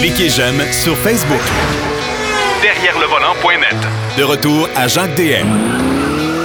[0.00, 1.40] Cliquez j'aime sur Facebook.
[2.62, 3.76] Derrière le volant.net.
[4.18, 5.46] De retour à Jacques DM.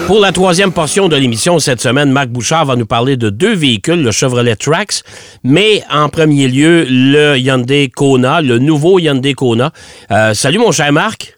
[0.08, 3.54] Pour la troisième portion de l'émission cette semaine, Marc Bouchard va nous parler de deux
[3.54, 5.04] véhicules, le Chevrolet Trax,
[5.44, 9.72] mais en premier lieu, le Hyundai Kona, le nouveau Hyundai Kona.
[10.12, 11.36] Euh, salut mon cher Marc.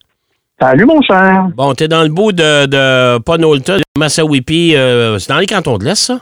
[0.61, 1.47] Salut, mon cher.
[1.55, 4.75] Bon, t'es dans le bout de, de Ponolta, de Massawippi.
[4.75, 6.19] euh, c'est dans les cantons de l'Est, ça?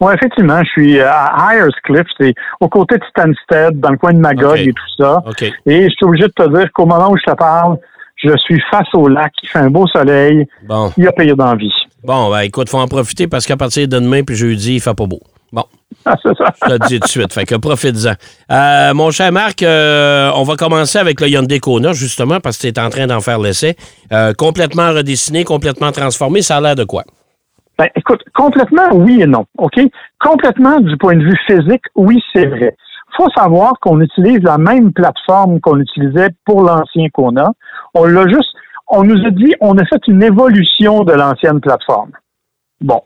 [0.00, 3.96] Oui, effectivement, je suis euh, à Hyers Cliff, c'est aux côtés de Stansted, dans le
[3.96, 5.22] coin de Magog et tout ça.
[5.64, 7.78] Et je suis obligé de te dire qu'au moment où je te parle,
[8.16, 10.92] je suis face au lac, il fait un beau soleil, Bon.
[10.98, 11.72] il y a pire d'envie.
[12.04, 14.94] Bon, ben écoute, faut en profiter parce qu'à partir de demain puis jeudi, il fait
[14.94, 15.20] pas beau.
[15.52, 15.64] Bon,
[16.04, 16.44] Ah, c'est ça.
[16.62, 18.12] je te le dis tout de suite, fait que profites-en.
[18.54, 22.62] Euh, mon cher Marc, euh, on va commencer avec le Hyundai Kona, justement, parce que
[22.62, 23.76] tu es en train d'en faire l'essai.
[24.12, 27.04] Euh, complètement redessiné, complètement transformé, ça a l'air de quoi?
[27.78, 29.78] Ben, écoute, complètement oui et non, OK?
[30.20, 32.74] Complètement du point de vue physique, oui, c'est vrai.
[33.16, 37.50] faut savoir qu'on utilise la même plateforme qu'on utilisait pour l'ancien qu'on a.
[37.94, 38.54] On l'a juste,
[38.88, 42.12] on nous a dit, on a fait une évolution de l'ancienne plateforme.
[42.80, 43.02] Bon,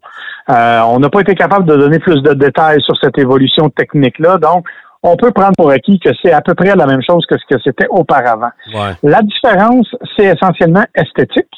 [0.48, 4.38] Euh, on n'a pas été capable de donner plus de détails sur cette évolution technique-là,
[4.38, 4.66] donc
[5.02, 7.44] on peut prendre pour acquis que c'est à peu près la même chose que ce
[7.54, 8.50] que c'était auparavant.
[8.74, 8.94] Ouais.
[9.04, 11.52] La différence, c'est essentiellement esthétique.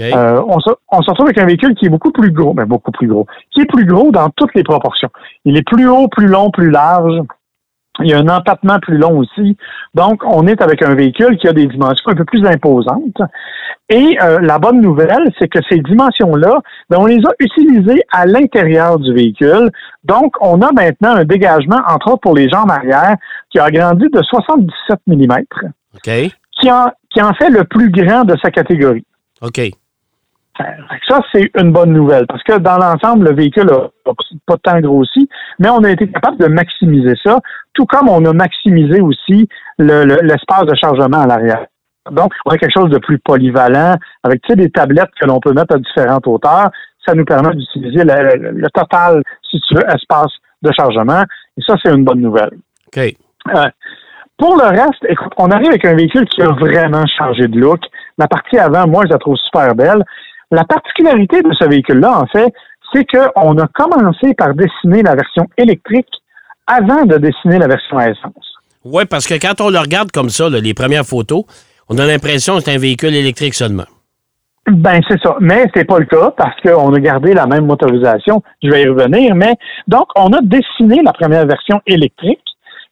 [0.00, 2.64] Euh, on, se, on se retrouve avec un véhicule qui est beaucoup plus gros, mais
[2.64, 5.10] beaucoup plus gros, qui est plus gros dans toutes les proportions.
[5.44, 7.20] Il est plus haut, plus long, plus large.
[8.02, 9.56] Il y a un empattement plus long aussi.
[9.94, 13.20] Donc, on est avec un véhicule qui a des dimensions un peu plus imposantes.
[13.90, 18.24] Et euh, la bonne nouvelle, c'est que ces dimensions-là, ben, on les a utilisées à
[18.24, 19.70] l'intérieur du véhicule.
[20.04, 23.16] Donc, on a maintenant un dégagement, entre autres pour les jambes arrière,
[23.50, 25.32] qui a agrandi de 77 mm,
[25.96, 26.30] OK.
[26.60, 29.04] qui en, qui en fait le plus grand de sa catégorie.
[29.42, 29.60] OK.
[30.58, 30.64] Que
[31.08, 34.12] Ça, c'est une bonne nouvelle parce que dans l'ensemble, le véhicule a a
[34.46, 37.38] pas tant grossi, mais on a été capable de maximiser ça,
[37.74, 39.48] tout comme on a maximisé aussi
[39.78, 41.64] le- le- l'espace de chargement à l'arrière.
[42.10, 45.76] Donc, on a quelque chose de plus polyvalent avec des tablettes que l'on peut mettre
[45.76, 46.70] à différentes hauteurs.
[47.06, 50.32] Ça nous permet d'utiliser le, le- le total, si tu veux, espace
[50.62, 51.22] de chargement.
[51.56, 52.50] Et ça, c'est une bonne nouvelle.
[52.88, 52.98] OK.
[53.54, 53.64] Euh,
[54.36, 57.80] pour le reste, écoute, on arrive avec un véhicule qui a vraiment changé de look.
[58.18, 60.02] La partie avant, moi, je la trouve super belle.
[60.50, 62.52] La particularité de ce véhicule-là, en fait,
[62.92, 66.08] c'est qu'on a commencé par dessiner la version électrique
[66.66, 68.54] avant de dessiner la version à essence.
[68.84, 71.44] Oui, parce que quand on le regarde comme ça, là, les premières photos,
[71.88, 73.84] on a l'impression que c'est un véhicule électrique seulement.
[74.66, 75.36] Ben, c'est ça.
[75.40, 78.42] Mais c'est pas le cas parce qu'on a gardé la même motorisation.
[78.62, 79.34] Je vais y revenir.
[79.34, 79.54] Mais
[79.88, 82.40] donc, on a dessiné la première version électrique.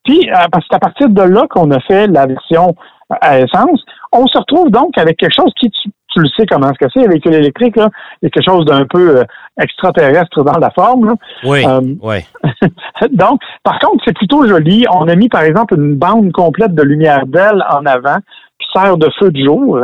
[0.04, 2.74] Puis, euh, parce c'est à partir de là qu'on a fait la version
[3.20, 3.84] à essence.
[4.12, 5.70] On se retrouve donc avec quelque chose qui,
[6.12, 7.88] tu, le sais comment ce que c'est, un véhicule électrique, là.
[8.20, 9.24] Il y a quelque chose d'un peu euh,
[9.60, 11.06] extraterrestre dans la forme.
[11.06, 11.14] là.
[11.44, 11.64] Oui.
[11.66, 12.18] Euh, oui.
[13.12, 14.86] donc, par contre, c'est plutôt joli.
[14.90, 18.18] On a mis, par exemple, une bande complète de lumière d'aile en avant
[18.58, 19.80] qui sert de feu de jour,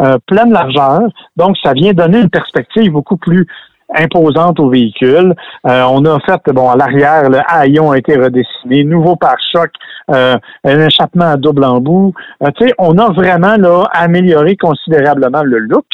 [0.00, 1.02] euh, pleine largeur.
[1.36, 3.46] Donc, ça vient donner une perspective beaucoup plus
[3.94, 5.34] imposante au véhicule.
[5.66, 9.70] Euh, on a fait, bon, à l'arrière, le haillon a été redessiné, nouveau pare-choc,
[10.10, 12.12] euh, un échappement à double embout.
[12.42, 15.86] Euh, tu sais, on a vraiment là amélioré considérablement le look.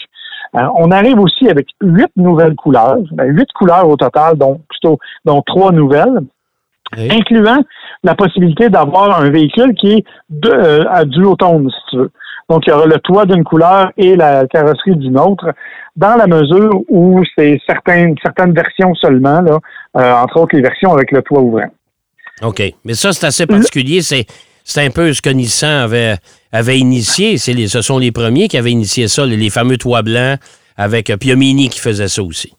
[0.57, 4.99] Euh, on arrive aussi avec huit nouvelles couleurs, Ben, huit couleurs au total, donc plutôt
[5.27, 6.21] donc trois nouvelles
[6.97, 7.09] Oui.
[7.13, 7.63] incluant
[8.03, 12.11] la possibilité d'avoir un véhicule qui est de, euh, à duotone, si tu veux.
[12.49, 15.53] Donc, il y aura le toit d'une couleur et la carrosserie d'une autre,
[15.97, 19.59] dans la mesure où c'est certaines, certaines versions seulement, là,
[19.97, 21.69] euh, entre autres les versions avec le toit ouvrant.
[22.43, 22.63] OK.
[22.85, 24.01] Mais ça, c'est assez particulier.
[24.01, 24.25] C'est,
[24.65, 26.15] c'est un peu ce que Nissan avait,
[26.53, 27.37] avait initié.
[27.37, 30.39] C'est les, ce sont les premiers qui avaient initié ça, les, les fameux toits blancs
[30.77, 32.55] avec euh, Piomini qui faisait ça aussi.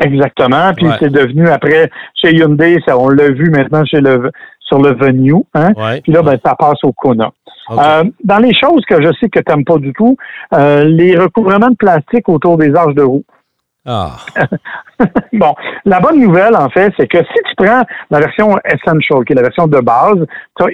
[0.00, 0.72] Exactement.
[0.74, 0.96] Puis Ouais.
[0.98, 1.90] c'est devenu après
[2.20, 4.30] chez Hyundai, ça, on l'a vu maintenant chez le
[4.60, 5.34] sur le Venue.
[5.54, 5.72] Hein?
[5.76, 6.00] Ouais.
[6.00, 7.30] Puis là, ben, ça passe au Kona.
[7.70, 10.16] Euh, dans les choses que je sais que tu n'aimes pas du tout,
[10.54, 13.24] euh, les recouvrements de plastique autour des arches de roue.
[13.86, 14.16] Ah.
[15.32, 19.32] bon, la bonne nouvelle, en fait, c'est que si tu prends la version Essential, qui
[19.32, 20.24] est la version de base,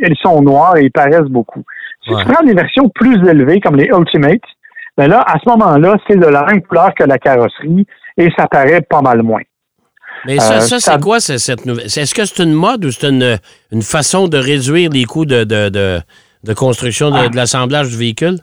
[0.03, 1.62] ils sont noirs et ils paraissent beaucoup.
[2.06, 2.23] Si Ouais.
[2.25, 4.41] tu prends des versions plus élevées, comme les Ultimate,
[4.96, 7.87] ben là, à ce moment-là, c'est de la même couleur que la carrosserie
[8.17, 9.43] et ça paraît pas mal moins.
[10.26, 11.87] Mais ça, Euh, ça, c'est quoi cette nouvelle?
[11.87, 13.38] Est-ce que c'est une mode ou c'est une,
[13.70, 16.00] une façon de réduire les coûts de, de, de,
[16.48, 18.38] de construction de, de l'assemblage du véhicule?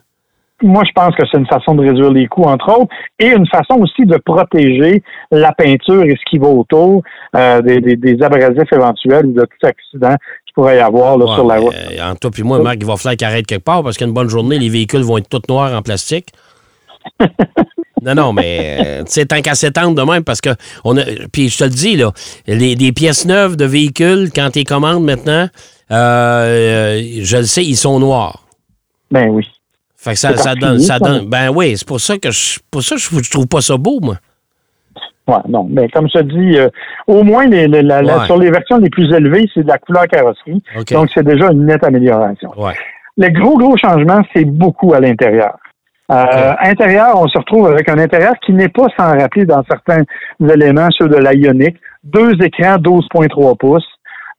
[0.64, 2.88] Moi, je pense que c'est une façon de réduire les coûts, entre autres,
[3.20, 7.04] et une façon aussi de protéger la peinture et ce qui va autour
[7.36, 10.16] euh, des, des- des abrasifs éventuels ou de tout accident
[10.46, 11.74] qu'il pourrait y avoir là, Ouais, sur la route.
[11.74, 14.14] euh, entre toi et moi, Marc, il va falloir qu'il arrête quelque part parce qu'une
[14.14, 16.28] bonne journée, les véhicules vont être tous noirs en plastique.
[18.02, 20.50] non, non, mais euh, tu sais, tant qu'à s'étendre de même, parce que
[20.86, 21.04] on a.
[21.34, 22.12] Puis je te le dis, là,
[22.48, 25.48] les, pièces neuves de véhicules, quand tu les commandes maintenant,
[25.92, 28.40] Euh, je le sais, ils sont noirs.
[29.12, 29.48] Ben oui.
[29.98, 31.28] Fait que ça, ça donne, ça donne.
[31.28, 34.00] Ben oui, c'est pour ça que je, pour ça je, je trouve pas ça beau,
[34.02, 34.16] moi.
[35.28, 35.66] Ouais, non.
[35.70, 36.70] Mais comme je te dis, euh,
[37.08, 38.26] au moins les, les- la- la- Ouais.
[38.28, 40.62] sur les versions les plus élevées, c'est de la couleur carrosserie.
[40.92, 42.52] Donc, c'est déjà une nette amélioration.
[42.58, 42.74] ouais.
[43.18, 45.58] Le gros, gros changement, c'est beaucoup à l'intérieur.
[46.12, 50.04] Euh, Intérieur, on se retrouve avec un intérieur qui n'est pas sans rappeler dans certains
[50.40, 51.76] éléments ceux de la Ioniq.
[52.04, 53.88] Deux écrans 12.3 pouces.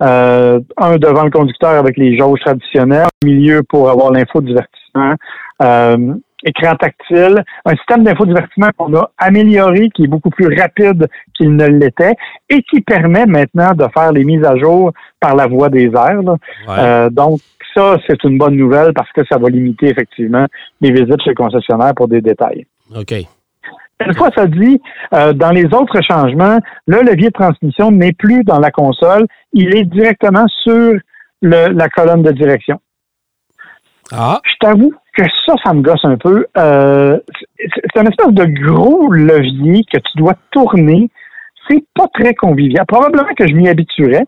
[0.02, 5.14] Euh, un devant le conducteur avec les jauges traditionnelles, au milieu pour avoir l'infodivertissement,
[5.62, 6.14] euh,
[6.44, 11.66] écran tactile, un système d'infodivertissement qu'on a amélioré, qui est beaucoup plus rapide qu'il ne
[11.66, 12.14] l'était,
[12.50, 16.22] et qui permet maintenant de faire les mises à jour par la voie des airs.
[16.22, 16.36] là.
[16.68, 16.74] Ouais.
[16.78, 17.40] Euh, donc,
[17.74, 20.46] ça, c'est une bonne nouvelle parce que ça va limiter effectivement
[20.80, 22.66] les visites chez le concessionnaire pour des détails.
[22.94, 23.14] OK.
[24.04, 24.80] Une fois ça dit,
[25.14, 29.74] euh, dans les autres changements, le levier de transmission n'est plus dans la console, il
[29.74, 30.94] est directement sur
[31.42, 32.78] le- la colonne de direction.
[34.12, 36.46] Ah, Je t'avoue que ça, ça me gosse un peu.
[36.58, 37.18] Euh,
[37.58, 41.10] c'est c'est un espèce de gros levier que tu dois tourner.
[41.68, 42.84] C'est pas très convivial.
[42.86, 44.24] Probablement que je m'y habituerais,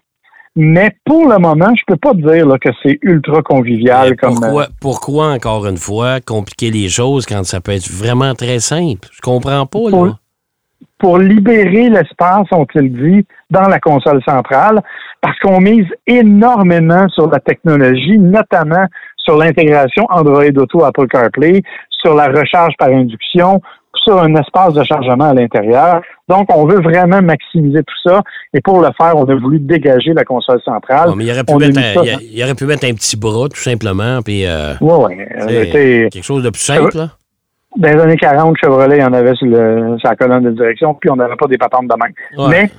[0.61, 4.35] mais pour le moment, je peux pas te dire là, que c'est ultra convivial comme.
[4.35, 8.59] euh, pourquoi, pourquoi, encore une fois, compliquer les choses quand ça peut être vraiment très
[8.59, 9.09] simple?
[9.13, 9.91] Je comprends pas, là.
[9.91, 10.17] Pour-
[10.99, 14.83] pour libérer l'espace, ont-ils dit, dans la console centrale,
[15.21, 18.85] parce qu'on mise énormément sur la technologie, notamment
[19.17, 21.63] sur l'intégration Android Auto Apple CarPlay,
[22.03, 23.61] sur la recharge par induction,
[24.05, 26.01] sur un espace de chargement à l'intérieur.
[26.29, 28.23] Donc, on veut vraiment maximiser tout ça.
[28.55, 31.11] Et pour le faire, on a voulu dégager la console centrale.
[31.17, 33.49] Mais il aurait, pu mettre un, ça il, il aurait pu mettre un petit bras,
[33.49, 36.09] tout simplement, puis euh, Ouais, ouais.
[36.13, 37.09] Quelque chose de plus simple, là.
[37.77, 40.51] dans les années 40, Chevrolet, il y en avait sur, le, sur la colonne de
[40.51, 42.49] direction, puis on n'avait pas des patentes de même.
[42.51, 42.71] Ouais.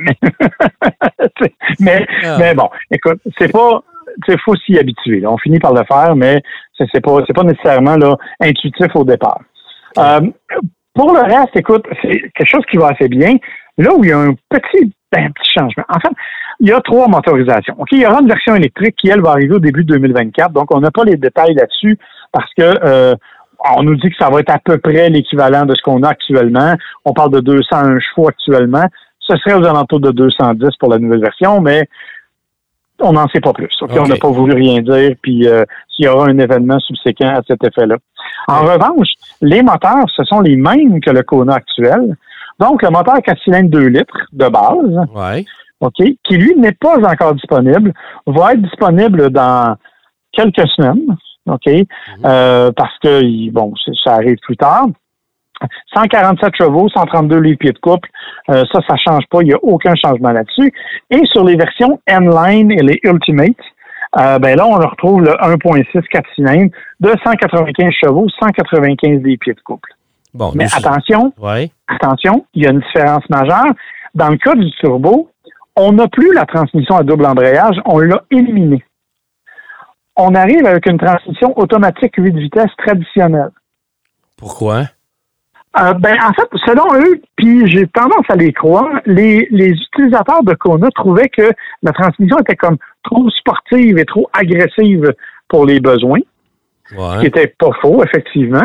[0.00, 0.16] Mais,
[1.80, 2.36] mais, Ah.
[2.38, 3.80] mais bon, écoute, c'est pas,
[4.28, 5.20] il faut s'y habituer.
[5.20, 5.30] là.
[5.30, 6.40] On finit par le faire, mais
[6.76, 9.40] c'est pas, c'est pas nécessairement là, intuitif au départ.
[9.98, 10.20] Euh,
[10.94, 13.36] pour le reste, écoute, c'est quelque chose qui va assez bien.
[13.78, 15.84] Là où il y a un petit, ben, un petit changement.
[15.88, 16.14] En fait,
[16.60, 17.74] il y a trois motorisations.
[17.78, 20.52] OK, il y aura une version électrique qui, elle, va arriver au début 2024.
[20.52, 21.98] Donc, on n'a pas les détails là-dessus
[22.32, 23.14] parce que euh,
[23.76, 26.10] on nous dit que ça va être à peu près l'équivalent de ce qu'on a
[26.10, 26.74] actuellement.
[27.04, 28.84] On parle de 201 chevaux actuellement.
[29.18, 31.88] Ce serait aux alentours de 210 pour la nouvelle version, mais
[33.04, 33.70] on n'en sait pas plus.
[33.80, 33.90] OK?
[33.90, 34.00] OK.
[34.00, 35.64] On n'a pas voulu rien dire, puis euh,
[35.94, 37.96] s'il y aura un événement subséquent à cet effet-là.
[38.48, 39.08] En revanche,
[39.40, 42.16] les moteurs, ce sont les mêmes que le Kona actuel.
[42.58, 45.44] Donc, le moteur 4 cylindres 2 litres de base, Ouais.
[45.80, 47.92] OK, qui lui n'est pas encore disponible,
[48.26, 49.76] va être disponible dans
[50.32, 51.16] quelques semaines,
[51.46, 51.68] OK,
[52.24, 53.72] euh, parce que, bon,
[54.02, 54.86] ça arrive plus tard.
[55.94, 58.08] 147 chevaux, 132 livres pieds de couple,
[58.50, 60.72] euh, ça, ça change pas, il n'y a aucun changement là-dessus.
[61.10, 63.50] Et sur les versions N-Line et les Ultimate,
[64.20, 66.70] euh, ben là, on retrouve le 1.6 4 cylindres
[67.00, 69.90] de 195 chevaux, 195 livres pieds de couple.
[70.32, 71.70] Bon, Mais attention, Ouais.
[71.88, 73.72] attention, il y a une différence majeure.
[74.14, 75.30] Dans le cas du turbo,
[75.76, 78.84] on n'a plus la transmission à double embrayage, on l'a éliminée.
[80.16, 83.50] On arrive avec une transmission automatique 8 vitesses traditionnelle.
[84.36, 84.84] Pourquoi?
[85.76, 90.44] Euh, ben, en fait, selon eux, puis j'ai tendance à les croire, les, les utilisateurs
[90.44, 91.50] de Kona trouvaient que
[91.82, 95.12] la transmission était comme trop sportive et trop agressive
[95.48, 96.20] pour les besoins
[96.86, 97.22] ce qui Ouais.
[97.22, 98.62] n'était pas faux, effectivement.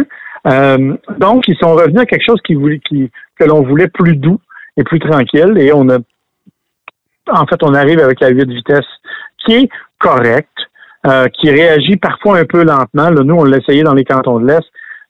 [0.47, 4.15] Euh, donc, ils sont revenus à quelque chose qui voulait, qui, que l'on voulait plus
[4.15, 4.39] doux
[4.77, 5.57] et plus tranquille.
[5.57, 5.97] Et on a,
[7.31, 8.85] en fait, on arrive avec la 8 vitesses
[9.45, 10.49] qui est correcte,
[11.07, 13.09] euh, qui réagit parfois un peu lentement.
[13.09, 14.65] Là, nous, on l'a essayé dans les cantons de l'Est.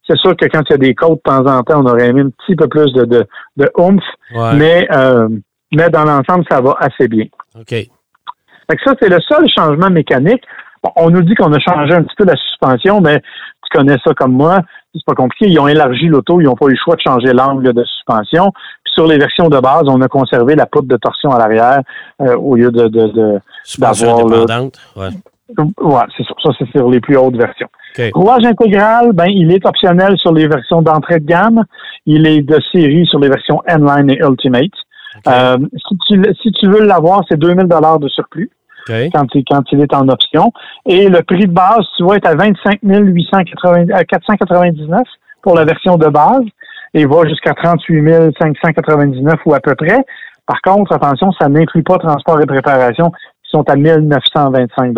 [0.10, 2.08] C'est sûr que quand il y a des côtes, de temps en temps, on aurait
[2.08, 4.01] aimé un petit peu plus de, de, de oomph,
[4.34, 4.56] Ouais.
[4.56, 5.28] mais, euh,
[5.72, 7.25] mais dans l'ensemble, ça va assez bien.
[7.60, 7.70] OK.
[7.70, 7.88] Fait
[8.75, 10.44] que ça, c'est le seul changement mécanique.
[10.84, 13.98] Bon, on nous dit qu'on a changé un petit peu la suspension, mais tu connais
[14.04, 14.60] ça comme moi.
[14.94, 15.48] C'est pas compliqué.
[15.48, 18.51] Ils ont élargi l'auto, ils n'ont pas eu le choix de changer l'angle de suspension.
[18.84, 21.82] Puis sur les versions de base, on a conservé la poutre de torsion à l'arrière
[22.22, 23.39] euh, au lieu de, de,
[23.78, 24.80] d'avoir, là, indépendante.
[24.96, 25.10] Ouais.
[25.58, 26.36] Ouais, c'est sûr.
[26.44, 27.68] Ça, c'est sur les plus hautes versions.
[27.98, 28.12] OK.
[28.13, 31.63] Rouage intégral, ben, il est optionnel sur les versions d'entrée de gamme.
[32.06, 34.72] Il est de série sur les versions N-Line et Ultimate.
[35.27, 38.50] Euh, si, tu, si tu veux l'avoir, c'est 2000 dollars de surplus
[38.88, 38.96] OK.
[39.13, 40.51] quand il, quand il est en option.
[40.86, 45.01] Et le prix de base, tu vois, est à 25 880 à 499
[45.41, 46.44] pour la version de base
[46.94, 50.06] et va jusqu'à 38 599 ou à peu près.
[50.46, 54.94] Par contre, attention, ça n'inclut pas transport et préparation qui sont à 1925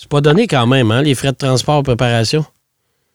[0.00, 2.44] C'est pas donné quand même, hein, les frais de transport préparation?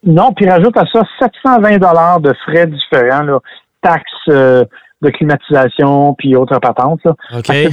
[0.05, 3.39] Non, puis rajoute à ça 720 dollars de frais différents, là,
[3.81, 4.65] taxes, euh,
[5.01, 6.99] de climatisation puis autres patentes.
[7.05, 7.13] Là.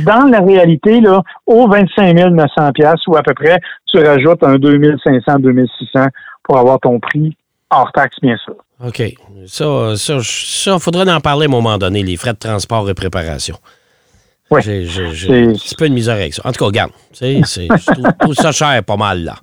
[0.07, 4.59] Dans la réalité, là, au 25 900 pièces ou à peu près, tu rajoutes un
[4.59, 6.07] 2500, 2600
[6.45, 7.37] pour avoir ton prix
[7.69, 8.55] hors taxe, bien sûr.
[8.87, 9.02] OK.
[9.47, 12.95] Ça, ça, ça, faudrait en parler à un moment donné, les frais de transport et
[12.95, 13.57] préparation.
[14.50, 14.62] Ouais.
[14.62, 16.42] J'ai j'ai- j'ai C'est- un petit peu de misère avec ça.
[16.45, 16.90] En tout cas, regarde.
[17.92, 19.37] trouve, je trouve ça cher pas mal, là.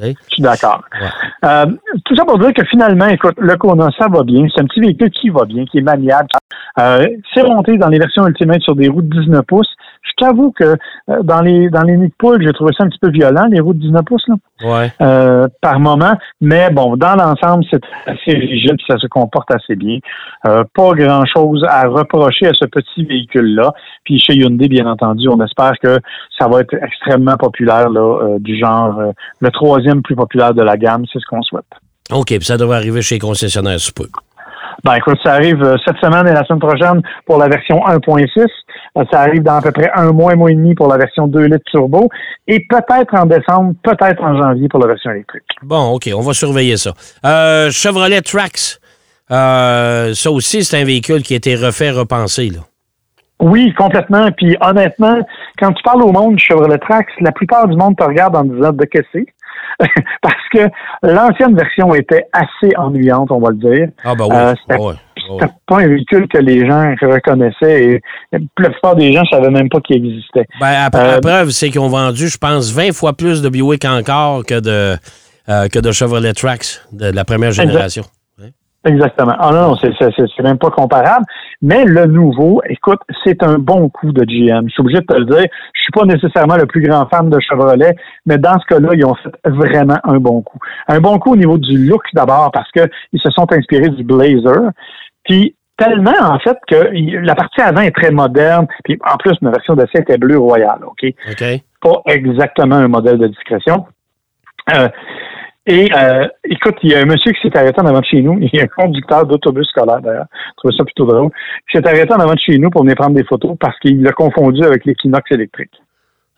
[0.00, 0.82] Je suis d'accord.
[1.00, 1.08] Ouais.
[1.48, 1.66] Euh,
[2.04, 4.44] tout ça pour dire que finalement, écoute, le Kona, ça va bien.
[4.54, 6.28] C'est un petit véhicule qui va bien, qui est maniable.
[6.80, 9.68] Euh, c'est monté dans les versions Ultimate sur des roues de 19 pouces.
[10.02, 12.88] Je t'avoue que euh, dans les dans les nids de poule, j'ai trouvé ça un
[12.88, 14.34] petit peu violent, les roues de 19 pouces, là,
[14.64, 15.48] Ouais.
[15.60, 16.14] par moment.
[16.40, 19.98] Mais bon, dans l'ensemble, c'est assez rigide, ça se comporte assez bien.
[20.42, 23.72] Pas grand-chose à reprocher à ce petit véhicule-là.
[24.04, 25.98] Puis chez Hyundai, bien entendu, on espère que
[26.38, 29.00] ça va être extrêmement populaire, là, du genre
[29.40, 31.64] le troisième plus populaire de la gamme, c'est ce qu'on souhaite.
[32.12, 34.06] OK, puis ça devrait arriver chez les concessionnaires sous peu.
[34.82, 38.40] Ben écoute, ça arrive euh, cette semaine et la semaine prochaine pour la version 1.6.
[38.98, 40.98] Euh, Ça arrive dans à peu près un mois, un mois et demi pour la
[40.98, 42.08] version 2 litres turbo.
[42.46, 45.44] Et peut-être en décembre, peut-être en janvier pour la version électrique.
[45.62, 46.92] Bon, OK, on va surveiller ça.
[47.24, 48.80] Euh, Chevrolet Trax.
[49.30, 52.60] Euh, ça aussi, c'est un véhicule qui a été refait, repensé, là.
[53.40, 54.30] Oui, complètement.
[54.32, 55.18] Puis honnêtement,
[55.58, 58.44] quand tu parles au monde du Chevrolet Trax, la plupart du monde te regarde en
[58.44, 59.26] disant de que c'est?
[60.22, 60.68] Parce que
[61.02, 63.88] l'ancienne version était assez ennuyante, on va le dire.
[64.04, 64.36] Ah, ben oui.
[64.36, 64.94] Euh, c'était- ouais, ouais.
[65.40, 68.00] C'était pas un véhicule que les gens reconnaissaient et
[68.32, 70.46] la plupart des gens ne savaient même pas qu'il existait.
[70.60, 73.48] Ben, après, Euh, la preuve, c'est qu'ils ont vendu, je pense, 20 fois plus de
[73.48, 74.96] Buick encore que de,
[75.48, 78.02] euh, que de Chevrolet Trax de la première génération.
[78.86, 79.34] Exactement.
[79.38, 81.24] Ah non, non, c'est, même pas comparable.
[81.62, 84.68] Mais le nouveau, écoute, c'est un bon coup de GM.
[84.68, 85.46] Je suis obligé de te le dire.
[85.72, 89.04] Je suis pas nécessairement le plus grand fan de Chevrolet, mais dans ce cas-là, ils
[89.06, 90.58] ont fait vraiment un bon coup.
[90.88, 94.04] Un bon coup au niveau du look d'abord, parce que ils se sont inspirés du
[94.04, 94.70] Blazer.
[95.24, 96.90] Puis tellement, en fait, que
[97.24, 98.66] la partie avant est très moderne.
[98.84, 101.10] Puis en plus, une version d'essai était bleu royal, OK?
[101.30, 101.44] OK?
[101.84, 103.86] pas exactement un modèle de discrétion.
[104.74, 104.88] Euh,
[105.66, 108.20] et euh, écoute, il y a un monsieur qui s'est arrêté en avant de chez
[108.22, 108.38] nous.
[108.40, 110.26] Il y a un conducteur d'autobus scolaire, d'ailleurs.
[110.32, 111.30] Je trouvais ça plutôt drôle.
[111.70, 114.02] Qui s'est arrêté en avant de chez nous pour venir prendre des photos parce qu'il
[114.02, 115.72] l'a confondu avec l'Equinox électrique.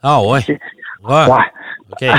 [0.03, 0.39] Ah, ouais.
[1.03, 1.15] Ouais.
[2.01, 2.09] Ouais.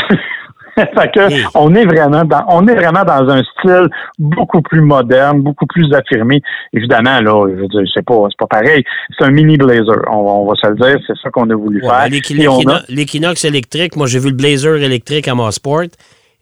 [0.76, 5.40] Fait que on est vraiment dans on est vraiment dans un style beaucoup plus moderne,
[5.42, 6.40] beaucoup plus affirmé.
[6.72, 8.84] Évidemment, là, je veux dire, c'est pas c'est pas pareil.
[9.18, 9.96] C'est un mini blazer.
[10.08, 12.08] On, on va se le dire, c'est ça qu'on a voulu Ouais, faire.
[12.08, 15.50] l'équi- Et on a- l'équino- L'Equinox électrique, moi, j'ai vu le Blazer électrique à mon
[15.50, 15.82] sport.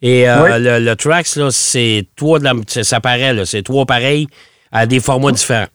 [0.01, 0.49] Et euh, Oui.
[0.63, 4.27] le, le Trax, là, c'est trois de la, ça paraît, là, c'est trois pareils
[4.71, 5.65] à des formats différents.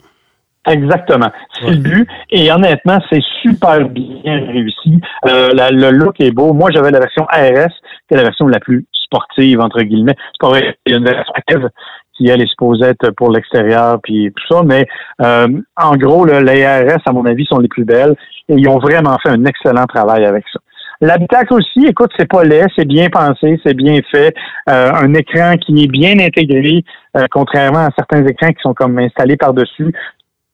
[0.68, 1.30] Exactement.
[1.58, 1.70] C'est Ouais.
[1.72, 2.08] le but.
[2.30, 5.00] Et honnêtement, c'est super bien réussi.
[5.26, 6.52] Euh, la- le look est beau.
[6.52, 7.72] Moi, j'avais la version ARS,
[8.08, 10.14] qui est la version la plus sportive, entre guillemets.
[10.16, 11.68] C'est pas vrai, il y a une version active
[12.16, 14.62] qui, elle, est supposée être pour l'extérieur, puis tout ça.
[14.64, 14.86] Mais
[15.20, 18.14] euh, en gros, les ARS, à mon avis, sont les plus belles.
[18.48, 20.60] Et ils ont vraiment fait un excellent travail avec ça.
[21.02, 24.32] L'habitacle aussi, écoute, c'est pas laid, c'est bien pensé, c'est bien fait.
[24.70, 26.84] Euh, un écran qui est bien intégré,
[27.16, 29.92] euh, contrairement à certains écrans qui sont comme installés par-dessus.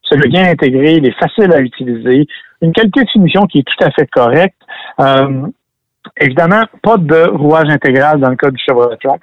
[0.09, 2.25] C'est bien intégré, il est facile à utiliser.
[2.63, 4.57] Une qualité de finition qui est tout à fait correcte.
[4.99, 5.45] Euh,
[6.19, 9.21] évidemment, pas de rouage intégral dans le cas du Chevrolet Trax.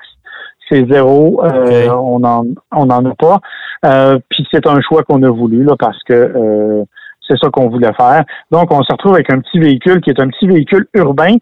[0.69, 1.45] C'est zéro.
[1.45, 1.89] Euh.
[1.91, 3.41] On en on en a pas.
[3.85, 6.85] Euh, Puis c'est un choix qu'on a voulu là parce que euh,
[7.29, 8.25] c'est ça qu'on voulait faire.
[8.51, 11.35] Donc on se retrouve avec un petit véhicule qui est un petit véhicule urbain,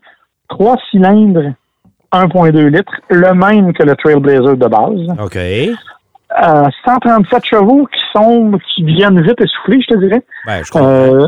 [0.48, 1.52] trois cylindres,
[2.12, 5.18] 1.2 litres, le même que le Trailblazer de base.
[5.24, 5.36] OK.
[5.36, 10.88] Euh, 137 chevaux qui sont qui viennent vite essoufflés, je te dirais, Ben, je comprends.
[10.88, 11.26] euh,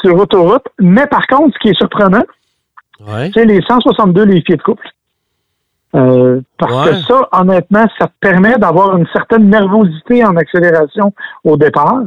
[0.00, 0.64] sur autoroute.
[0.78, 2.22] Mais par contre, ce qui est surprenant,
[3.06, 3.30] ouais.
[3.34, 4.86] c'est les 162 les pieds de couple.
[5.94, 6.90] Euh, parce Ouais.
[6.92, 11.12] que ça, honnêtement, ça te permet d'avoir une certaine nervosité en accélération
[11.44, 12.02] au départ.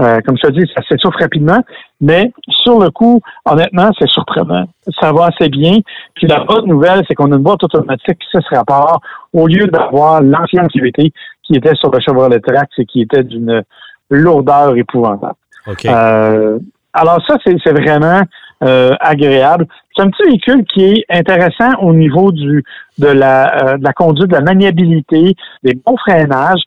[0.00, 1.62] Euh, comme je te dis, ça s'essouffle rapidement,
[2.00, 4.66] mais sur le coup, honnêtement, c'est surprenant.
[5.00, 5.78] Ça va assez bien.
[6.14, 9.00] Puis la bonne nouvelle, c'est qu'on a une boîte automatique qui se rapport
[9.32, 11.12] au lieu d'avoir l'ancienne CVT
[11.44, 13.62] qui était sur le Chevrolet Trax et qui était d'une
[14.10, 15.34] lourdeur épouvantable.
[15.66, 15.84] OK.
[15.86, 16.58] Euh,
[16.92, 18.22] alors ça, c'est c'est vraiment
[18.62, 19.66] euh, agréable.
[19.94, 22.64] C'est un petit véhicule qui est intéressant au niveau du
[22.98, 26.62] de la, euh, de la conduite, de la maniabilité, des bons freinages.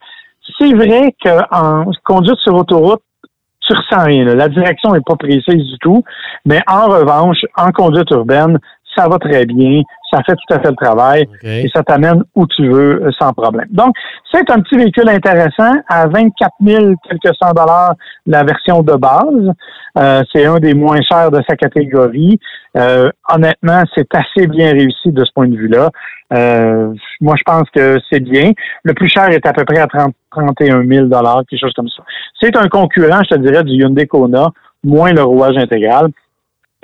[0.60, 3.02] C'est vrai qu'en conduite sur autoroute,
[3.68, 4.26] tu ressens rien.
[4.26, 6.04] La direction n'est pas précise du tout,
[6.46, 8.60] mais en revanche, en conduite urbaine,
[8.96, 9.84] ça va très bien.
[10.12, 13.34] Ça fait tout à fait le travail et ça t'amène où tu veux euh, sans
[13.34, 13.68] problème.
[13.70, 13.96] Donc,
[14.32, 17.94] c'est un petit véhicule intéressant à 24 000 quelques cent dollars
[18.26, 19.54] la version de base.
[19.98, 22.40] Euh, c'est un des moins chers de sa catégorie.
[22.78, 25.90] Euh, honnêtement, c'est assez bien réussi de ce point de vue-là.
[26.34, 28.52] Euh, moi, je pense que c'est bien.
[28.84, 31.90] Le plus cher est à peu près à 30, 31 000 dollars, quelque chose comme
[31.90, 32.04] ça.
[32.42, 34.50] C'est un concurrent, je te dirais, du Hyundai Kona,
[34.84, 36.10] moins le rouage intégral.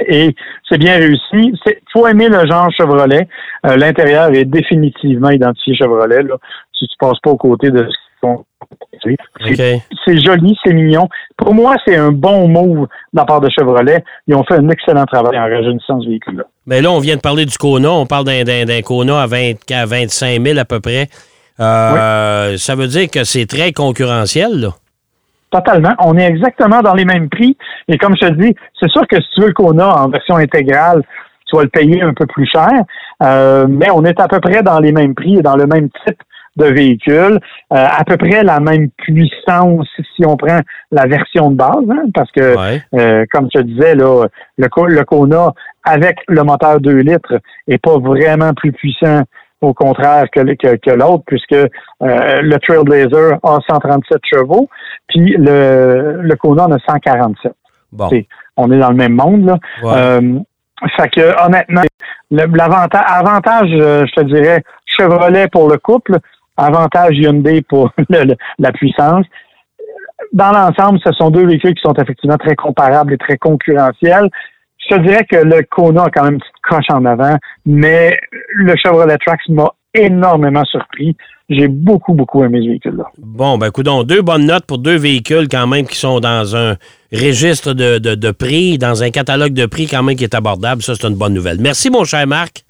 [0.08, 0.36] Et
[0.68, 1.22] c'est bien réussi.
[1.34, 1.58] Il
[1.92, 3.28] faut aimer le genre Chevrolet.
[3.66, 6.24] Euh, L'intérieur est définitivement identifié Chevrolet.
[6.24, 6.36] Là,
[6.78, 8.46] si tu passes pas aux côtés de ce qu'ils font.
[10.06, 11.08] C'est joli, c'est mignon.
[11.38, 14.04] Pour moi, c'est un bon move de la part de Chevrolet.
[14.28, 16.44] Ils ont fait un excellent travail en rajeunissant ce véhicule-là.
[16.66, 17.92] Mais là, on vient de parler du Kona.
[17.92, 21.08] On parle d'un Kona à, 20, à 25 000 à peu près.
[21.60, 24.70] Euh, Ça veut dire que c'est très concurrentiel, là.
[25.54, 25.94] Totalement.
[26.00, 27.56] On est exactement dans les mêmes prix.
[27.88, 30.38] Et comme je te dis, c'est sûr que si tu veux le Kona en version
[30.38, 31.04] intégrale,
[31.46, 32.72] tu vas le payer un peu plus cher.
[33.22, 35.90] Euh, mais on est à peu près dans les mêmes prix et dans le même
[36.06, 36.18] type
[36.56, 37.40] de véhicule.
[37.72, 40.60] Euh, à peu près la même puissance si on prend
[40.92, 42.82] la version de base, hein, parce que Ouais.
[42.96, 44.26] Euh, comme je te disais, là,
[44.58, 49.22] le, le Kona avec le moteur 2 litres est pas vraiment plus puissant,
[49.64, 51.68] au contraire que, le- que, que l'autre, puisque euh,
[52.02, 54.70] le Trailblazer a 137 chevaux,
[55.08, 57.54] puis le, le Kona en a 147.
[57.92, 58.10] Bon.
[58.58, 59.46] On est dans le même monde.
[59.46, 59.58] Là.
[59.84, 59.94] Ouais.
[59.96, 60.40] Euh,
[60.98, 61.82] fait que honnêtement,
[62.30, 66.18] l'avantage, avantage, euh, je te dirais, Chevrolet pour le couple,
[66.58, 69.26] avantage Hyundai pour le- le- la puissance.
[70.34, 74.30] Dans l'ensemble, ce sont deux véhicules qui sont effectivement très comparables et très concurrentiels.
[74.90, 78.18] Je te dirais que le Kona a quand même une petite coche en avant, mais
[78.56, 81.16] le Chevrolet Trax m'a énormément surpris.
[81.50, 83.04] J'ai beaucoup, beaucoup aimé ce véhicule-là.
[83.18, 86.76] Bon, ben, coudonc, deux bonnes notes pour deux véhicules quand même qui sont dans un
[87.12, 90.82] registre de- de prix, dans un catalogue de prix quand même qui est abordable.
[90.82, 91.58] Ça, c'est une bonne nouvelle.
[91.60, 92.64] Merci, mon cher Marc.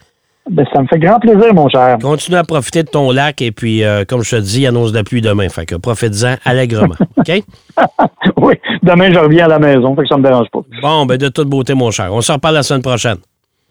[0.50, 1.98] Ben, ça me fait grand plaisir, mon cher.
[2.02, 4.98] Continue à profiter de ton lac et puis, euh, comme je te dis, annonce de
[4.98, 5.48] la pluie demain.
[5.48, 6.96] Fait que profite-en allègrement.
[7.18, 7.44] OK?
[8.38, 10.60] oui, demain, je reviens à la maison, fait que ça me dérange pas.
[10.82, 12.10] Bon, ben, de toute beauté, mon cher.
[12.14, 13.18] On se reparle la semaine prochaine.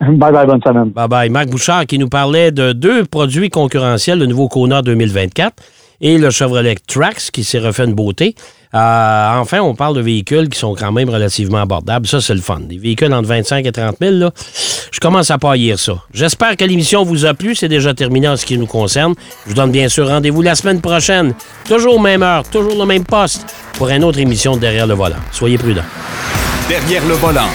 [0.00, 0.88] Bye bye, bonne semaine.
[0.90, 1.30] Bye bye.
[1.30, 5.54] Marc Bouchard qui nous parlait de deux produits concurrentiels, le nouveau Kona 2024
[6.02, 8.34] et le Chevrolet Trax qui s'est refait une beauté.
[8.74, 12.06] Euh, enfin, on parle de véhicules qui sont quand même relativement abordables.
[12.06, 12.60] Ça, c'est le fun.
[12.60, 14.30] Des véhicules entre 25 et 30 000, là,
[14.90, 16.02] je commence à paillir ça.
[16.12, 17.54] J'espère que l'émission vous a plu.
[17.54, 19.14] C'est déjà terminé en ce qui nous concerne.
[19.44, 21.34] Je vous donne bien sûr rendez-vous la semaine prochaine.
[21.66, 25.16] Toujours même heure, toujours le même poste pour une autre émission de Derrière le volant.
[25.32, 25.82] Soyez prudents.
[26.68, 27.48] Derrière le volant.